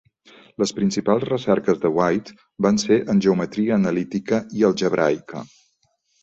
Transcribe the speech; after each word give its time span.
Les 0.61 0.71
principals 0.77 1.25
recerques 1.27 1.83
de 1.83 1.91
White 1.97 2.35
van 2.67 2.81
ser 2.85 2.97
en 3.15 3.21
geometria 3.27 3.77
analítica 3.77 4.41
i 4.63 4.67
algebraica. 4.71 5.45